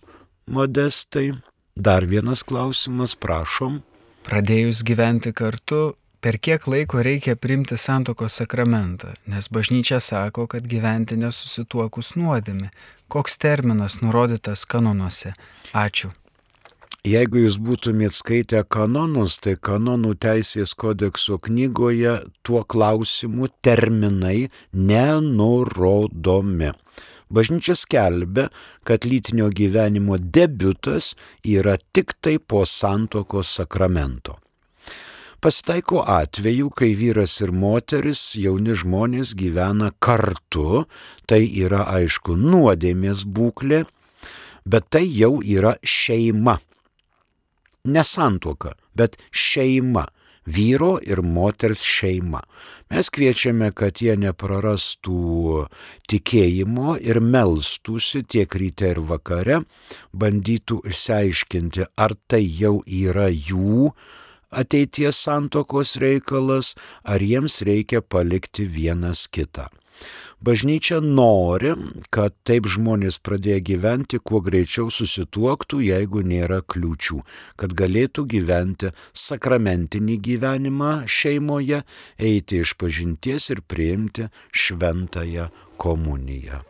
modestai. 0.49 1.35
Dar 1.79 2.07
vienas 2.11 2.43
klausimas, 2.43 3.15
prašom. 3.15 3.83
Pradėjus 4.27 4.83
gyventi 4.87 5.33
kartu, 5.33 5.95
per 6.21 6.39
kiek 6.43 6.67
laiko 6.67 7.03
reikia 7.05 7.37
primti 7.37 7.79
santokos 7.79 8.41
sakramentą, 8.41 9.15
nes 9.31 9.49
bažnyčia 9.53 10.01
sako, 10.03 10.47
kad 10.51 10.67
gyventi 10.67 11.17
nesusituokus 11.17 12.17
nuodėmi. 12.19 12.73
Koks 13.09 13.39
terminas 13.41 14.01
nurodytas 14.03 14.67
kanonuose? 14.69 15.33
Ačiū. 15.73 16.11
Jeigu 17.09 17.45
jūs 17.45 17.57
būtumėt 17.63 18.13
skaitę 18.19 18.65
kanonus, 18.69 19.39
tai 19.39 19.55
kanonų 19.55 20.17
teisės 20.21 20.75
kodekso 20.75 21.39
knygoje 21.39 22.19
tuo 22.43 22.65
klausimu 22.67 23.49
terminai 23.63 24.51
nenurodomi. 24.75 26.73
Bažnyčia 27.29 27.77
skelbia, 27.77 28.49
kad 28.85 29.05
lytinio 29.05 29.51
gyvenimo 29.53 30.17
debutas 30.19 31.15
yra 31.45 31.77
tik 31.93 32.17
tai 32.21 32.39
po 32.39 32.65
santokos 32.65 33.53
sakramento. 33.61 34.39
Pasitaiko 35.39 36.03
atveju, 36.03 36.71
kai 36.75 36.95
vyras 36.99 37.37
ir 37.45 37.53
moteris, 37.55 38.35
jauni 38.35 38.75
žmonės 38.75 39.37
gyvena 39.39 39.93
kartu, 40.03 40.89
tai 41.31 41.45
yra 41.47 41.85
aišku 42.01 42.35
nuodėmės 42.35 43.23
būklė, 43.23 43.85
bet 44.67 44.89
tai 44.91 45.05
jau 45.07 45.39
yra 45.45 45.77
šeima. 45.85 46.59
Nesantuoka, 47.87 48.75
bet 48.99 49.15
šeima 49.31 50.09
vyro 50.49 50.97
ir 51.05 51.23
moters 51.23 51.83
šeima. 51.85 52.43
Mes 52.91 53.11
kviečiame, 53.13 53.71
kad 53.77 54.01
jie 54.01 54.17
neprarastų 54.17 55.67
tikėjimo 56.09 56.97
ir 57.05 57.21
melstųsi 57.21 58.25
tiek 58.25 58.55
ryte 58.63 58.95
ir 58.95 59.03
vakare, 59.11 59.63
bandytų 60.13 60.81
išsiaiškinti, 60.89 61.91
ar 61.97 62.17
tai 62.27 62.43
jau 62.45 62.79
yra 62.87 63.29
jų 63.29 63.93
ateities 64.49 65.21
santokos 65.21 65.99
reikalas, 66.01 66.75
ar 67.05 67.21
jiems 67.21 67.61
reikia 67.69 68.01
palikti 68.01 68.65
vienas 68.65 69.27
kitą. 69.29 69.69
Bažnyčia 70.39 71.01
nori, 71.03 71.73
kad 72.15 72.35
taip 72.47 72.69
žmonės 72.71 73.19
pradėję 73.27 73.59
gyventi 73.73 74.21
kuo 74.23 74.39
greičiau 74.39 74.87
susituoktų, 74.95 75.81
jeigu 75.83 76.23
nėra 76.23 76.61
kliūčių, 76.63 77.19
kad 77.59 77.75
galėtų 77.75 78.25
gyventi 78.31 78.93
sakramentinį 79.19 80.19
gyvenimą 80.29 80.93
šeimoje, 81.11 81.83
eiti 82.23 82.63
iš 82.63 82.77
pažinties 82.79 83.51
ir 83.51 83.65
priimti 83.67 84.29
šventąją 84.55 85.51
komuniją. 85.77 86.63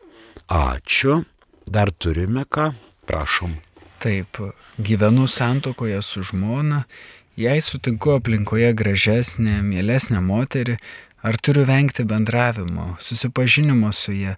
Ačiū. 0.49 1.23
Dar 1.69 1.93
turime 1.93 2.47
ką? 2.49 2.73
Prašom. 3.05 3.59
Taip, 4.01 4.41
gyvenu 4.81 5.27
santokoje 5.29 6.01
su 6.03 6.23
žmona, 6.25 6.85
jei 7.37 7.61
sutinku 7.61 8.17
aplinkoje 8.17 8.73
gražesnę, 8.73 9.61
mielesnę 9.63 10.23
moterį, 10.25 10.79
Ar 11.23 11.37
turiu 11.43 11.65
vengti 11.67 12.05
bendravimo, 12.05 12.97
susipažinimo 13.01 13.93
su 13.93 14.13
jie? 14.13 14.37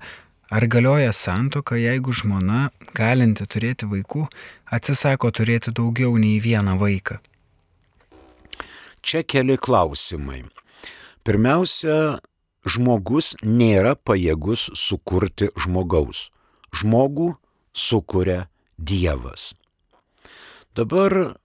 Ar 0.50 0.66
galioja 0.66 1.12
santoka, 1.12 1.76
jeigu 1.76 2.10
žmona, 2.10 2.70
galinti 2.96 3.44
turėti 3.46 3.86
vaikų, 3.86 4.24
atsisako 4.72 5.30
turėti 5.30 5.74
daugiau 5.76 6.16
nei 6.18 6.40
vieną 6.40 6.78
vaiką? 6.80 7.20
Čia 9.04 9.22
keli 9.22 9.58
klausimai. 9.60 10.42
Pirmiausia, 11.22 12.18
žmogus 12.64 13.34
nėra 13.44 13.94
pajėgus 13.94 14.70
sukurti 14.74 15.52
žmogaus. 15.60 16.30
Žmogų 16.74 17.34
sukuria 17.76 18.48
Dievas. 18.76 19.52
Dabar 20.74 21.36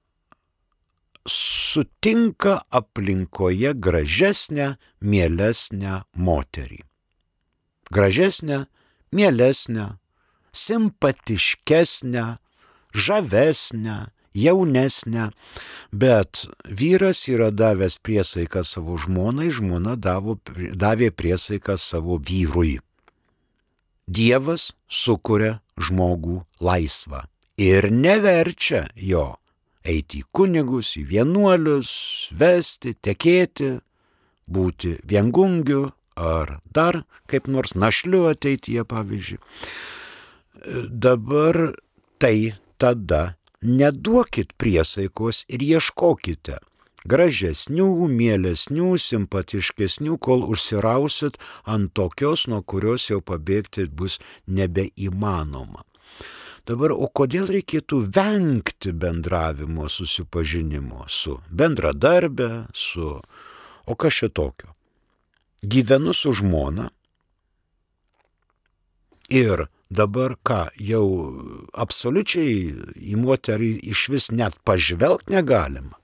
sutinka 1.28 2.62
aplinkoje 2.70 3.74
gražesnę, 3.74 4.76
mielesnę 5.02 6.02
moterį. 6.14 6.82
Gražesnę, 7.92 8.66
mielesnę, 9.12 9.98
simpatiškesnę, 10.54 12.38
žavesnę, 12.94 13.98
jaunesnę, 14.36 15.30
bet 15.92 16.46
vyras 16.66 17.28
yra 17.30 17.52
davęs 17.52 18.00
priesaiką 18.00 18.64
savo 18.64 18.98
žmonai, 18.98 19.50
žmona 19.52 19.96
davo, 19.96 20.38
davė 20.76 21.12
priesaiką 21.12 21.78
savo 21.78 22.20
vyrui. 22.20 22.80
Dievas 24.06 24.74
sukuria 24.88 25.60
žmogų 25.82 26.44
laisvą 26.62 27.26
ir 27.58 27.90
neverčia 27.90 28.86
jo 28.96 29.34
eiti 29.86 30.22
į 30.24 30.30
kunigus, 30.36 30.96
į 31.00 31.06
vienuolius, 31.14 31.92
vesti, 32.36 32.96
tekėti, 33.06 33.76
būti 34.46 34.98
viengungiu 35.06 35.90
ar 36.16 36.60
dar 36.74 37.04
kaip 37.30 37.48
nors 37.48 37.76
našliu 37.76 38.26
ateityje, 38.32 38.86
pavyzdžiui. 38.88 39.42
Dabar 40.90 41.76
tai 42.18 42.56
tada 42.78 43.36
neduokit 43.62 44.54
priesaikos 44.58 45.44
ir 45.50 45.62
ieškokite 45.66 46.62
gražesnių, 47.06 47.90
mielesnių, 48.10 48.96
simpatiškesnių, 49.02 50.18
kol 50.18 50.46
užsirausit 50.50 51.38
ant 51.70 51.94
tokios, 51.94 52.48
nuo 52.50 52.64
kurios 52.66 53.10
jau 53.12 53.22
pabėgti 53.22 53.86
bus 53.90 54.18
nebeįmanoma. 54.48 55.86
Dabar, 56.66 56.96
o 56.98 57.06
kodėl 57.14 57.46
reikėtų 57.54 58.00
vengti 58.10 58.90
bendravimo, 58.90 59.86
susipažinimo 59.90 61.06
su 61.08 61.38
bendradarbė, 61.50 62.66
su... 62.74 63.20
O 63.86 63.94
kas 63.94 64.18
čia 64.18 64.32
tokio? 64.34 64.72
Gyvenu 65.62 66.14
su 66.18 66.32
žmona 66.34 66.88
ir 69.30 69.68
dabar 69.94 70.34
ką, 70.42 70.72
jau 70.82 71.06
absoliučiai 71.74 72.58
į 72.98 73.18
moterį 73.22 73.72
iš 73.94 74.08
vis 74.10 74.32
net 74.34 74.58
pažvelgti 74.66 75.38
negalima. 75.38 76.00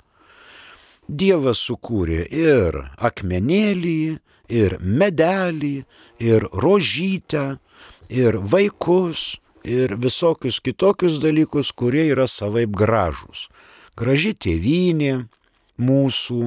Dievas 1.09 1.57
sukūrė 1.65 2.21
ir 2.29 2.77
akmenėlį, 3.01 4.21
ir 4.51 4.77
medelį, 4.79 5.75
ir 6.21 6.45
rožytę, 6.53 7.57
ir 8.09 8.37
vaikus, 8.37 9.41
ir 9.63 9.95
visokius 9.97 10.59
kitokius 10.63 11.19
dalykus, 11.21 11.71
kurie 11.71 12.07
yra 12.11 12.27
savaip 12.27 12.73
gražūs. 12.77 13.47
Graži 13.97 14.33
tėvynė 14.33 15.13
mūsų 15.81 16.39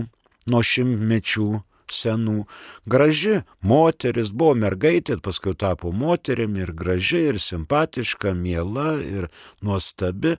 nuo 0.50 0.62
šimtmečių 0.64 1.48
senų. 1.92 2.44
Graži 2.88 3.42
moteris 3.61 4.33
buvo 4.33 4.55
mergaitė, 4.59 5.18
paskui 5.22 5.55
tapo 5.59 5.92
moterimi 5.92 6.64
ir 6.64 6.72
graži, 6.77 7.27
ir 7.33 7.40
simpatiška, 7.42 8.33
miela, 8.35 8.94
ir 9.03 9.29
nuostabi. 9.62 10.37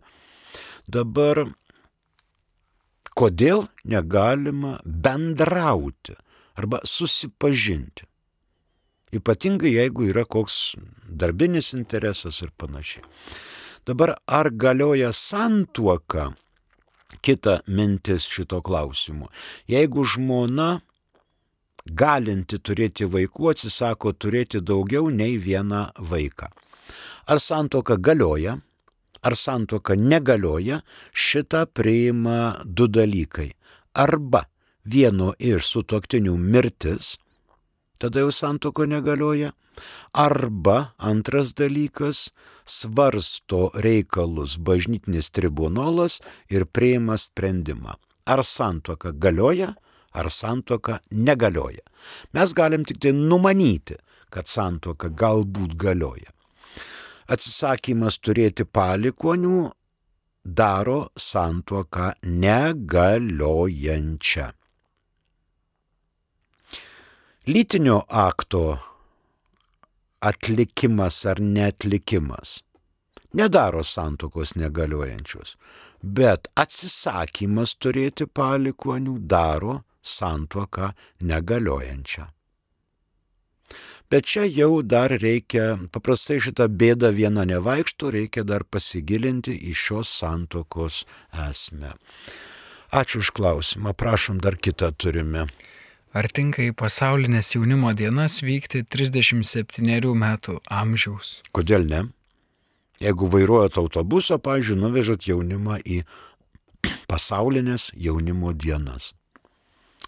Dabar 0.88 1.46
kodėl 3.16 3.68
negalima 3.86 4.80
bendrauti 4.86 6.18
arba 6.56 6.82
susipažinti? 6.84 8.08
Ypatingai 9.16 9.76
jeigu 9.78 10.10
yra 10.12 10.26
koks 10.26 10.76
darbinis 11.08 11.74
interesas 11.74 12.42
ir 12.44 12.52
panašiai. 12.58 13.06
Dabar 13.86 14.16
ar 14.28 14.50
galioja 14.52 15.14
santuoka? 15.14 16.34
Kita 17.22 17.62
mintis 17.68 18.26
šito 18.28 18.60
klausimu. 18.66 19.30
Jeigu 19.70 20.04
žmona 20.04 20.82
galinti 21.86 22.58
turėti 22.58 23.06
vaikų 23.06 23.52
atsisako 23.54 24.14
turėti 24.18 24.62
daugiau 24.62 25.10
nei 25.14 25.38
vieną 25.38 25.92
vaiką. 26.12 26.50
Ar 27.30 27.40
santoka 27.40 27.98
galioja, 27.98 28.58
ar 29.22 29.36
santoka 29.38 29.96
negalioja, 29.96 30.82
šitą 31.14 31.66
priima 31.66 32.62
du 32.66 32.88
dalykai. 32.88 33.52
Arba 33.94 34.46
vieno 34.84 35.34
iš 35.40 35.70
sutoktinių 35.72 36.36
mirtis, 36.38 37.16
tada 38.06 38.22
jau 38.22 38.32
santoko 38.32 38.86
negalioja. 38.86 39.52
Arba 40.14 40.94
antras 40.98 41.54
dalykas- 41.54 42.32
svarsto 42.78 43.72
reikalus 43.74 44.58
bažnytinis 44.58 45.32
tribunolas 45.32 46.22
ir 46.50 46.66
prieima 46.66 47.18
sprendimą. 47.18 47.96
Ar 48.26 48.44
santoka 48.44 49.12
galioja, 49.12 49.76
ar 50.14 50.30
santoka 50.30 51.00
negalioja. 51.12 51.82
Mes 52.34 52.54
galim 52.54 52.86
tik 52.86 53.00
tai 53.00 53.12
numanyti, 53.12 53.96
kad 54.30 54.48
santoka 54.48 55.10
galbūt 55.10 55.76
galioja. 55.76 56.32
Atsisakymas 57.28 58.20
turėti 58.20 58.66
palikonių 58.66 59.72
daro 60.46 61.10
santuoką 61.18 62.14
negaliojančią. 62.24 64.52
Lytinio 67.48 68.04
akto 68.10 68.78
atlikimas 70.20 71.26
ar 71.26 71.40
netlikimas 71.40 72.64
nedaro 73.38 73.84
santokos 73.84 74.56
negaliojančios, 74.58 75.52
bet 76.02 76.48
atsisakymas 76.58 77.76
turėti 77.78 78.26
palikonių 78.26 79.14
daro 79.34 79.76
santoką 80.02 80.90
negaliojančią. 81.22 82.26
Bet 84.10 84.26
čia 84.32 84.48
jau 84.50 84.82
dar 84.82 85.14
reikia, 85.14 85.68
paprastai 85.94 86.40
šitą 86.42 86.66
bėdą 86.82 87.14
vieną 87.14 87.46
nevaikšto, 87.52 88.10
reikia 88.18 88.42
dar 88.42 88.66
pasigilinti 88.66 89.54
į 89.70 89.78
šios 89.86 90.18
santokos 90.18 91.04
esmę. 91.46 91.94
Ačiū 92.90 93.22
už 93.22 93.34
klausimą, 93.38 93.94
prašom 93.94 94.42
dar 94.42 94.58
kitą 94.58 94.94
turime. 94.98 95.46
Ar 96.16 96.30
tinka 96.32 96.64
į 96.64 96.72
pasaulinės 96.80 97.50
jaunimo 97.58 97.90
dienas 97.92 98.38
vykti 98.40 98.86
37 98.88 100.14
metų 100.16 100.62
amžiaus? 100.72 101.42
Kodėl 101.52 101.84
ne? 101.90 102.06
Jeigu 103.04 103.28
vairuojat 103.28 103.76
autobusą, 103.82 104.38
pažiūrėjau, 104.40 104.80
nuvežat 104.80 105.28
jaunimą 105.28 105.82
į 105.84 105.98
pasaulinės 107.12 107.90
jaunimo 108.00 108.54
dienas. 108.56 109.12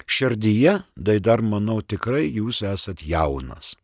Širdyje, 0.08 0.78
tai 0.96 1.18
dar 1.20 1.44
manau 1.44 1.82
tikrai 1.84 2.24
jūs 2.32 2.62
esat 2.64 3.04
jaunas. 3.04 3.74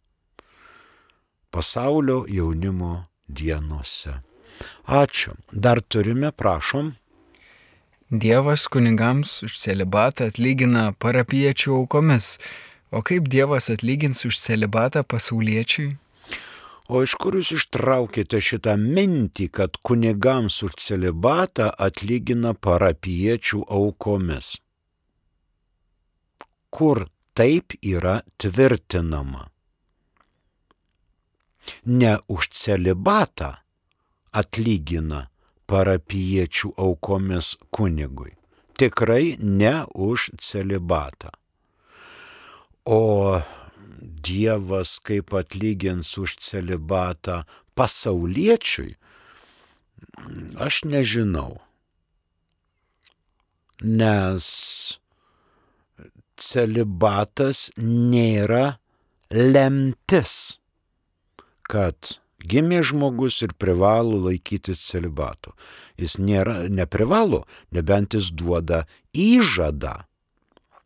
Pasaulio 1.52 2.22
jaunimo 2.24 3.04
dienose. 3.28 4.16
Ačiū. 4.88 5.37
Dar 5.52 5.82
turime, 5.82 6.32
prašom. 6.32 6.94
Dievas 8.14 8.68
kunigams 8.70 9.42
už 9.42 9.57
celibatą 9.59 10.29
atlygina 10.31 10.92
parapiečių 11.03 11.72
aukomis. 11.81 12.37
O 12.94 13.00
kaip 13.03 13.27
Dievas 13.27 13.66
atlygins 13.74 14.20
už 14.29 14.38
celibatą 14.38 15.03
pasauliečiui? 15.03 15.96
O 16.87 17.03
iš 17.03 17.16
kur 17.18 17.35
jūs 17.35 17.50
ištraukėte 17.57 18.38
šitą 18.38 18.77
mintį, 18.79 19.48
kad 19.59 19.81
kunigams 19.83 20.61
už 20.62 20.79
celibatą 20.85 21.72
atlygina 21.74 22.55
parapiečių 22.55 23.64
aukomis? 23.66 24.61
Kur 26.70 27.09
taip 27.35 27.74
yra 27.83 28.20
tvirtinama? 28.38 29.48
Ne 31.90 32.18
už 32.31 32.53
celibatą 32.55 33.57
atlygina 34.31 35.27
parapiečių 35.70 36.74
aukomis 36.81 37.55
kunigui. 37.74 38.35
Tikrai 38.79 39.37
ne 39.38 39.85
už 39.94 40.31
celibatą. 40.42 41.31
O 42.85 43.40
Dievas 44.24 44.98
kaip 45.00 45.33
atlygins 45.33 46.16
už 46.20 46.37
celibatą 46.42 47.44
pasauliečiui, 47.79 48.96
aš 50.66 50.83
nežinau. 50.88 51.61
Nes 53.81 54.46
celibatas 56.37 57.70
nėra 57.79 58.79
lemtis, 59.33 60.59
kad 61.68 62.18
Gimė 62.44 62.83
žmogus 62.85 63.40
ir 63.46 63.54
privalo 63.57 64.18
laikytis 64.26 64.83
celibato. 64.85 65.54
Jis 65.96 66.18
nėra, 66.20 66.66
neprivalo, 66.68 67.44
nebent 67.72 68.16
jis 68.16 68.28
duoda 68.30 68.85
įžadą. 69.16 70.04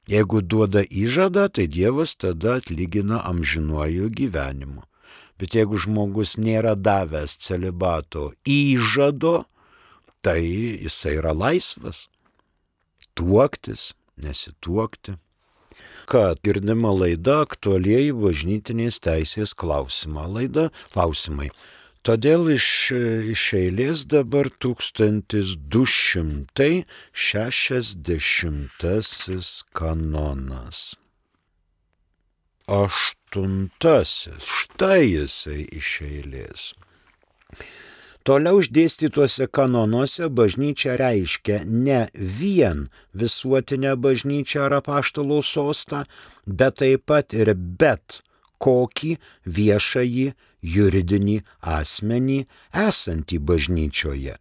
Jeigu 0.09 0.40
duoda 0.40 0.85
įžadą, 0.87 1.49
tai 1.53 1.66
Dievas 1.68 2.14
tada 2.16 2.59
atlygina 2.62 3.21
amžinuoju 3.29 4.09
gyvenimu. 4.09 4.87
Bet 5.38 5.55
jeigu 5.55 5.79
žmogus 5.79 6.37
nėra 6.38 6.75
davęs 6.75 7.37
celibato 7.44 8.31
įžado, 8.49 9.44
tai 10.23 10.40
jisai 10.42 11.18
yra 11.18 11.35
laisvas. 11.37 12.07
Tuoktis, 13.18 13.92
nesituokti 14.23 15.18
kad 16.09 16.40
girdima 16.47 16.90
laida 16.97 17.35
aktualieji 17.44 18.12
bažnytinės 18.16 18.97
teisės 19.05 19.51
klausimą. 19.62 20.25
Laida 20.37 20.64
klausimai. 20.94 21.51
Todėl 22.07 22.42
iš, 22.55 22.68
iš 23.35 23.42
eilės 23.59 23.99
dabar 24.09 24.47
1260 24.64 26.55
kanonas. 29.81 30.79
Aštuntasis, 32.79 34.44
štai 34.62 35.03
jisai 35.05 35.62
iš 35.81 35.90
eilės. 36.09 36.62
Toliau 38.29 38.59
išdėstytuose 38.61 39.47
kanonuose 39.57 40.27
bažnyčia 40.29 40.99
reiškia 41.01 41.62
ne 41.64 42.01
vien 42.12 42.83
visuotinę 43.17 43.95
bažnyčią 44.05 44.67
ar 44.67 44.75
apaštalų 44.83 45.38
sostą, 45.49 46.03
bet 46.45 46.77
taip 46.83 47.07
pat 47.09 47.33
ir 47.33 47.55
bet 47.57 48.19
kokį 48.61 49.14
viešąjį 49.59 50.27
juridinį 50.75 51.37
asmenį 51.79 52.37
esantį 52.83 53.38
bažnyčioje. 53.51 54.35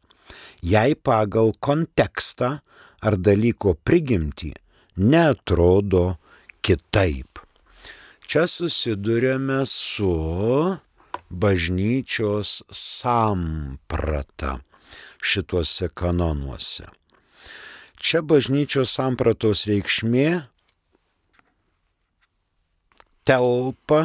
Jei 0.73 0.97
pagal 1.09 1.53
kontekstą 1.63 2.49
ar 2.99 3.17
dalyko 3.29 3.77
prigimtį 3.87 4.51
netrodo 4.99 6.17
kitaip. 6.59 7.39
Čia 8.27 8.43
susidurėme 8.51 9.61
su 9.63 10.11
bažnyčios 11.29 12.61
samprata 12.71 14.59
šituose 15.21 15.89
kanonuose. 15.89 16.87
Čia 17.97 18.21
bažnyčios 18.21 18.93
sampratos 18.93 19.65
reikšmė 19.65 20.29
telpa 23.27 24.01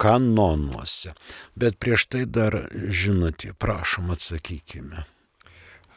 kanonuose. 0.00 1.14
Bet 1.54 1.78
prieš 1.78 2.08
tai 2.10 2.24
dar 2.26 2.56
žinutė, 2.72 3.54
prašom 3.54 4.10
atsakykime. 4.16 5.04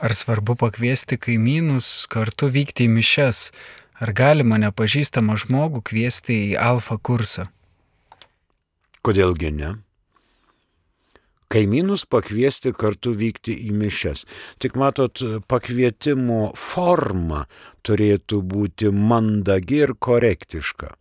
Ar 0.04 0.12
svarbu 0.12 0.56
pakviesti 0.60 1.18
kaimynus 1.18 2.06
kartu 2.12 2.50
vykti 2.52 2.90
į 2.90 2.94
mišes? 2.98 3.48
Ar 4.04 4.12
galima 4.12 4.58
nepažįstamą 4.60 5.38
žmogų 5.40 5.84
kviesti 5.88 6.36
į 6.52 6.58
alfa 6.60 6.98
kursą? 7.00 7.48
Kodėlgi 9.04 9.52
ne? 9.56 9.76
Kaimynus 11.54 12.08
pakviesti 12.10 12.74
kartu 12.78 13.14
vykti 13.18 13.56
į 13.68 13.76
mišes. 13.78 14.26
Tik 14.64 14.76
matot, 14.80 15.22
pakvietimo 15.52 16.52
forma 16.58 17.46
turėtų 17.86 18.42
būti 18.56 18.92
mandagi 18.94 19.84
ir 19.86 19.96
korektiška. 20.00 20.94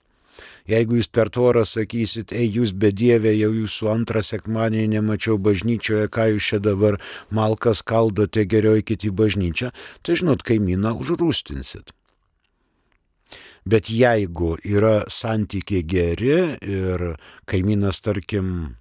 Jeigu 0.70 1.00
jūs 1.00 1.08
per 1.10 1.28
tvorą 1.34 1.64
sakysit, 1.66 2.32
ei 2.32 2.46
jūs 2.46 2.72
bedėvė, 2.78 3.32
jau 3.34 3.50
jūsų 3.56 3.88
antrą 3.92 4.22
sekmadienį 4.24 4.92
nemačiau 4.94 5.38
bažnyčioje, 5.42 6.06
ką 6.14 6.28
jūs 6.32 6.50
čia 6.52 6.60
dabar 6.62 7.00
malkas 7.34 7.82
kaldote, 7.82 8.46
geriau 8.46 8.78
eikit 8.78 9.08
į 9.08 9.10
bažnyčią, 9.18 9.72
tai 10.06 10.18
žinot, 10.20 10.44
kaimyną 10.46 10.94
užrūstinsit. 11.02 11.90
Bet 13.66 13.90
jeigu 13.90 14.56
yra 14.66 15.02
santykiai 15.10 15.82
geri 15.86 16.38
ir 16.66 17.04
kaimynas, 17.50 18.00
tarkim, 18.02 18.76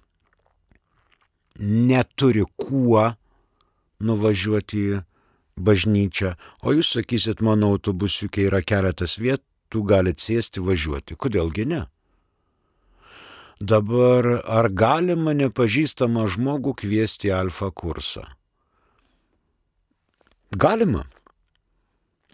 neturi 1.58 2.44
kuo 2.56 3.12
nuvažiuoti 4.02 4.82
į 4.82 5.00
bažnyčią, 5.62 6.34
o 6.64 6.74
jūs 6.74 6.94
sakysit, 6.96 7.42
mano 7.44 7.72
autobusiukė 7.74 8.48
yra 8.48 8.62
keletas 8.64 9.18
vietų, 9.20 9.82
galit 9.86 10.20
sėsti 10.20 10.62
važiuoti. 10.64 11.16
Kodėlgi 11.16 11.66
ne? 11.68 11.82
Dabar 13.62 14.40
ar 14.42 14.68
galima 14.74 15.36
nepažįstamą 15.38 16.26
žmogų 16.34 16.74
kviesti 16.82 17.30
į 17.30 17.36
alfa 17.36 17.70
kursą? 17.70 18.24
Galima. 20.50 21.06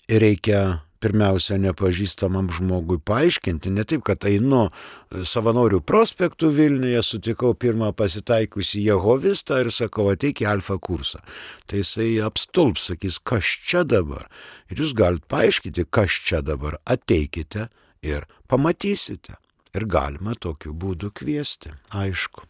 Ir 0.09 0.25
reikia 0.25 0.88
pirmiausia 1.03 1.59
nepažįstamam 1.63 2.51
žmogui 2.55 2.99
paaiškinti, 3.05 3.73
ne 3.75 3.85
taip, 3.89 4.05
kad 4.07 4.27
einu 4.29 4.67
e, 4.67 5.23
savanorių 5.29 5.81
prospektų 5.87 6.51
Vilniuje, 6.55 7.03
sutikau 7.07 7.55
pirmą 7.55 7.93
pasitaikusį 7.99 8.85
Jehovistą 8.89 9.63
ir 9.65 9.73
sakau, 9.75 10.09
ateik 10.13 10.43
į 10.45 10.51
alfa 10.53 10.79
kursą. 10.83 11.23
Tai 11.71 11.83
jisai 11.83 12.11
apstulps, 12.27 12.91
sakys, 12.93 13.21
kas 13.23 13.49
čia 13.69 13.85
dabar. 13.89 14.29
Ir 14.69 14.83
jūs 14.83 14.95
galite 14.99 15.29
paaiškinti, 15.31 15.89
kas 15.91 16.21
čia 16.29 16.43
dabar. 16.45 16.81
Ateikite 16.89 17.69
ir 18.03 18.29
pamatysite. 18.51 19.39
Ir 19.77 19.85
galima 19.85 20.33
tokiu 20.35 20.73
būdu 20.73 21.13
kviesti, 21.15 21.75
aišku. 21.95 22.47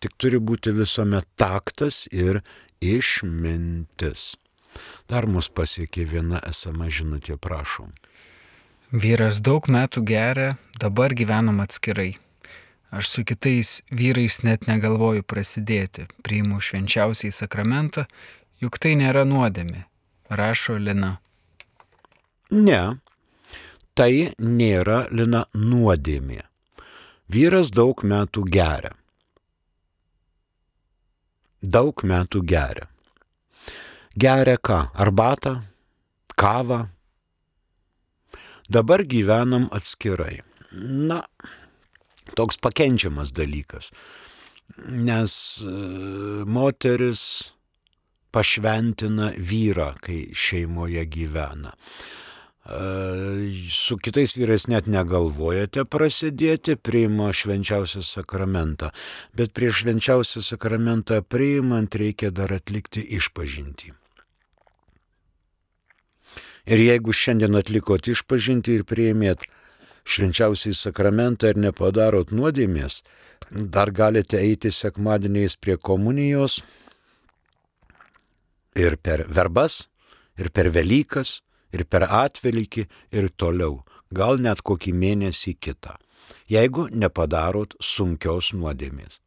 Tik 0.00 0.14
turi 0.16 0.38
būti 0.40 0.72
visuomet 0.72 1.26
taktas 1.36 2.06
ir 2.14 2.40
išmintis. 2.80 4.36
Dar 5.08 5.26
mus 5.26 5.48
pasiekė 5.48 6.04
viena 6.04 6.40
esama 6.48 6.88
žinutė, 6.92 7.36
prašom. 7.40 7.92
Vyras 8.92 9.40
daug 9.44 9.68
metų 9.68 10.02
geria, 10.08 10.56
dabar 10.80 11.14
gyvenam 11.16 11.60
atskirai. 11.64 12.16
Aš 12.88 13.10
su 13.12 13.24
kitais 13.28 13.82
vyrais 13.92 14.40
net 14.44 14.64
negalvoju 14.68 15.24
prasidėti, 15.28 16.06
priimu 16.24 16.60
švenčiausiai 16.60 17.32
sakramentą, 17.32 18.06
juk 18.64 18.78
tai 18.80 18.94
nėra 18.96 19.26
nuodėmė, 19.28 19.84
rašo 20.32 20.78
Lina. 20.80 21.18
Ne, 22.48 22.82
tai 23.92 24.32
nėra 24.40 25.02
Lina 25.12 25.44
nuodėmė. 25.52 26.44
Vyras 27.28 27.68
daug 27.68 28.00
metų 28.00 28.46
geria. 28.48 28.94
Daug 31.60 32.00
metų 32.08 32.40
geria 32.48 32.88
geria 34.18 34.58
ką? 34.58 34.78
Arbatą, 34.94 35.60
kavą. 36.36 36.86
Dabar 38.68 39.04
gyvenam 39.04 39.68
atskirai. 39.72 40.42
Na, 41.08 41.22
toks 42.36 42.58
pakenčiamas 42.60 43.32
dalykas, 43.32 43.92
nes 44.88 45.32
e, 45.64 45.72
moteris 46.44 47.22
pašventina 48.30 49.32
vyrą, 49.38 49.94
kai 50.04 50.28
šeimoje 50.34 51.06
gyvena. 51.08 51.72
su 53.72 53.96
kitais 53.96 54.34
vyrais 54.36 54.66
net 54.68 54.86
negalvojate 54.92 55.86
prasidėti, 55.88 56.76
priima 56.76 57.30
švenčiausią 57.32 58.02
sakramentą. 58.04 58.90
Bet 59.32 59.54
prieš 59.56 59.82
švenčiausią 59.82 60.42
sakramentą 60.44 61.22
priimant 61.24 61.96
reikia 61.96 62.28
dar 62.30 62.52
atlikti 62.52 63.00
išpažinti. 63.16 63.94
Ir 66.68 66.82
jeigu 66.84 67.14
šiandien 67.16 67.56
atlikot 67.56 68.10
išpažinti 68.12 68.74
ir 68.76 68.82
priėmėt 68.84 69.46
švenčiausiai 70.08 70.76
sakramentą 70.76 71.52
ir 71.52 71.60
nepadarot 71.62 72.28
nuodėmės, 72.28 73.00
dar 73.48 73.92
galite 73.96 74.36
eiti 74.40 74.72
sekmadieniais 74.72 75.56
prie 75.56 75.78
komunijos 75.80 76.58
ir 78.76 78.98
per 79.00 79.24
verbas, 79.28 79.86
ir 80.36 80.50
per 80.52 80.68
Velykas, 80.74 81.40
ir 81.72 81.86
per 81.88 82.04
atvelykį, 82.04 82.84
ir 83.16 83.30
toliau, 83.36 83.80
gal 84.12 84.36
net 84.40 84.60
kokį 84.60 84.92
mėnesį 84.92 85.56
kitą, 85.60 85.96
jeigu 86.52 86.88
nepadarot 86.92 87.78
sunkios 87.80 88.52
nuodėmės. 88.52 89.22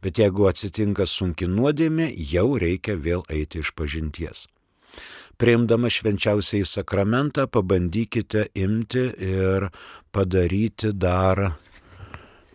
Bet 0.00 0.16
jeigu 0.20 0.48
atsitinka 0.48 1.04
sunki 1.08 1.48
nuodėmė, 1.48 2.10
jau 2.32 2.48
reikia 2.60 2.96
vėl 2.96 3.24
eiti 3.28 3.60
iš 3.60 3.72
pažinties. 3.76 4.48
Priimdama 5.38 5.90
švenčiausiai 5.90 6.66
sakramentą, 6.68 7.46
pabandykite 7.50 8.48
imti 8.54 9.08
ir 9.28 9.68
padaryti 10.14 10.92
dar, 10.94 11.42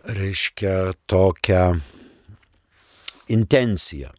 reiškia, 0.08 0.94
tokią 1.06 1.66
intenciją 3.28 4.14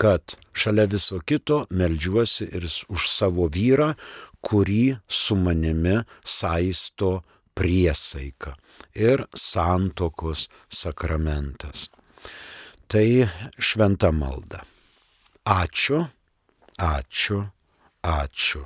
kad 0.00 0.36
šalia 0.56 0.86
viso 0.88 1.18
kito 1.28 1.66
melžiuosi 1.76 2.46
ir 2.56 2.64
už 2.88 3.08
savo 3.12 3.50
vyrą, 3.52 3.92
kurį 4.40 4.96
su 5.04 5.36
manimi 5.36 5.98
saisto 6.24 7.10
priesaika 7.58 8.54
ir 8.96 9.26
santokos 9.36 10.46
sakramentas. 10.72 11.90
Tai 12.88 13.28
šventa 13.60 14.08
malda. 14.16 14.64
Ačiū, 15.44 16.00
ačiū, 16.80 17.42
ačiū. 18.02 18.64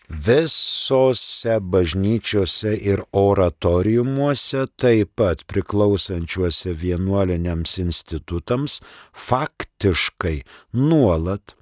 visose 0.09 1.59
bažnyčiose 1.61 2.77
ir 2.79 3.03
oratoriumuose, 3.13 4.67
taip 4.79 5.17
pat 5.19 5.43
priklausančiuose 5.51 6.75
vienuoliniams 6.79 7.79
institutams, 7.83 8.81
faktiškai 9.13 10.43
nuolat 10.73 11.57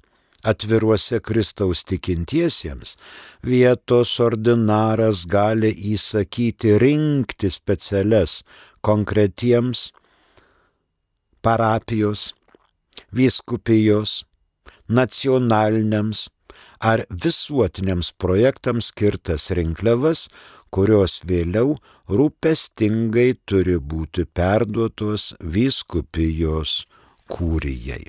atviruose 0.45 1.19
Kristaus 1.25 1.83
tikintiesiems, 1.89 2.95
vietos 3.45 4.13
ordinaras 4.23 5.25
gali 5.29 5.71
įsakyti 5.93 6.77
rinkti 6.81 7.51
specialias 7.51 8.43
konkretiems 8.85 9.89
parapijos, 11.45 12.33
vyskupijos, 13.13 14.23
nacionaliniams 14.87 16.29
ar 16.79 17.05
visuotiniams 17.23 18.11
projektams 18.21 18.91
skirtas 18.91 19.49
rinkliavas, 19.57 20.27
kurios 20.73 21.21
vėliau 21.29 21.77
rūpestingai 22.11 23.29
turi 23.49 23.77
būti 23.91 24.25
perduotos 24.37 25.31
vyskupijos 25.39 26.83
kūrijai. 27.31 28.03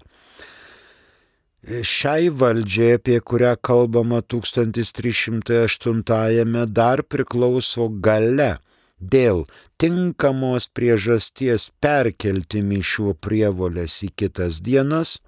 Šiai 1.67 2.31
valdžiai, 2.31 2.95
apie 3.01 3.19
kurią 3.21 3.57
kalbama 3.59 4.23
1308-ame, 4.23 6.67
dar 6.71 7.03
priklauso 7.03 7.89
gale 7.89 8.59
dėl 9.01 9.47
tinkamos 9.83 10.69
priežasties 10.71 11.71
perkelti 11.83 12.63
mišių 12.63 13.15
prievolės 13.19 14.03
į 14.07 14.11
kitas 14.15 14.63
dienas, 14.63 15.19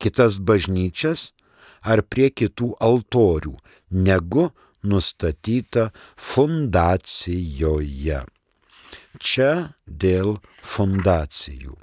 kitas 0.00 0.40
bažnyčias 0.40 1.36
ar 1.84 2.00
prie 2.02 2.30
kitų 2.32 2.80
altorių, 2.80 3.60
negu 3.92 4.56
nustatyta 4.80 5.92
fundacijoje. 6.16 8.24
Čia 9.20 9.76
dėl 9.84 10.40
fundacijų. 10.64 11.76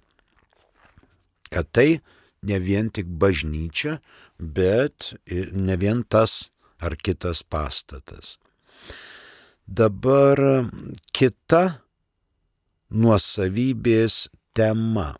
Kad 1.53 1.69
tai 1.71 2.01
ne 2.47 2.57
vien 2.63 2.87
tik 2.93 3.07
bažnyčia, 3.21 3.99
bet 4.39 5.13
ne 5.27 5.75
vien 5.81 6.03
tas 6.03 6.49
ar 6.79 6.95
kitas 6.95 7.43
pastatas. 7.43 8.37
Dabar 9.67 10.69
kita 11.11 11.81
nuosavybės 12.89 14.29
tema. 14.55 15.15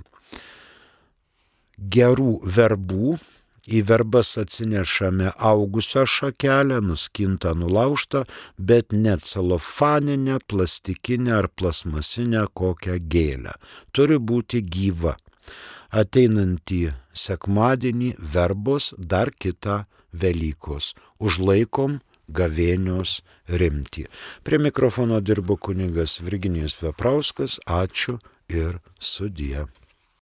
Gerų 1.77 2.33
verbų 2.49 3.19
Į 3.67 3.81
verbas 3.89 4.37
atsinešame 4.39 5.33
augusią 5.43 6.05
šakelę, 6.07 6.79
nuskintą, 6.87 7.55
nulaužtą, 7.59 8.23
bet 8.59 8.93
ne 8.93 9.17
celofaninę, 9.19 10.39
plastikinę 10.47 11.35
ar 11.41 11.49
plasmasinę 11.51 12.47
kokią 12.55 13.01
gėlę. 13.13 13.57
Turi 13.91 14.19
būti 14.23 14.63
gyva. 14.63 15.17
Ateinantį 15.91 16.93
sekmadienį 17.15 18.15
verbos 18.19 18.93
dar 18.99 19.33
kitą 19.35 19.85
Velykos. 20.17 20.95
Užlaikom 21.19 21.99
gavėnios 22.29 23.21
rimtį. 23.49 24.07
Prie 24.47 24.59
mikrofono 24.63 25.21
dirbo 25.21 25.57
kuningas 25.57 26.21
Virginijus 26.23 26.79
Veprauskas. 26.83 27.59
Ačiū 27.67 28.19
ir 28.49 28.79
sudie. 28.99 29.67